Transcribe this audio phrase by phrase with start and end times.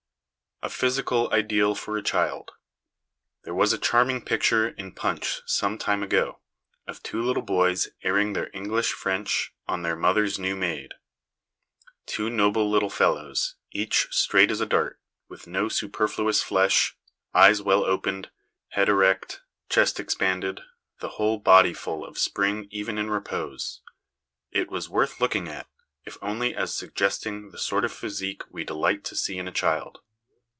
[0.63, 2.51] A Physical Ideal for a Child.
[3.45, 6.37] There was a charming picture in Punch some time ago,
[6.85, 10.93] of two little boys airing their English French on their mother's new maid;
[12.05, 16.95] two noble little fellows, each straight as a dart, with no superfluous flesh,
[17.33, 18.29] eyes well opened,
[18.73, 20.61] head erect, chest expanded,
[20.99, 23.81] the whole body full of spring even in repose.
[24.51, 25.65] It was worth looking at,
[26.05, 30.01] if only as suggesting the sort of physique we delight to see in a child.